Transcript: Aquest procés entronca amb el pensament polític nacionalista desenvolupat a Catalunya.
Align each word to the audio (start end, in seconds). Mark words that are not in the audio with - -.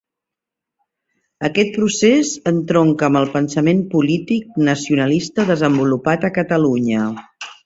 Aquest 1.49 1.75
procés 1.75 2.31
entronca 2.51 3.09
amb 3.09 3.19
el 3.21 3.29
pensament 3.35 3.85
polític 3.93 4.59
nacionalista 4.71 5.47
desenvolupat 5.53 6.27
a 6.31 6.35
Catalunya. 6.41 7.05